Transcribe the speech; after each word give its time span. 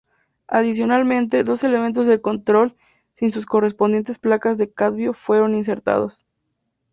Adicionalmente, 0.47 1.43
dos 1.43 1.63
elementos 1.63 2.07
de 2.07 2.19
control 2.21 2.75
sin 3.17 3.31
sus 3.31 3.45
correspondientes 3.45 4.17
placas 4.17 4.57
de 4.57 4.73
cadmio 4.73 5.13
fueron 5.13 5.53
insertados. 5.53 6.25